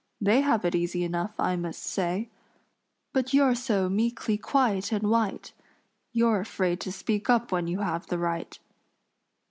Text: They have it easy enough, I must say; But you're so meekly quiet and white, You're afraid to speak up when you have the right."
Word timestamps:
They 0.19 0.41
have 0.41 0.65
it 0.65 0.73
easy 0.73 1.03
enough, 1.03 1.35
I 1.39 1.55
must 1.55 1.83
say; 1.83 2.31
But 3.13 3.35
you're 3.35 3.53
so 3.53 3.87
meekly 3.87 4.35
quiet 4.35 4.91
and 4.91 5.11
white, 5.11 5.53
You're 6.11 6.39
afraid 6.39 6.79
to 6.79 6.91
speak 6.91 7.29
up 7.29 7.51
when 7.51 7.67
you 7.67 7.81
have 7.81 8.07
the 8.07 8.17
right." 8.17 8.57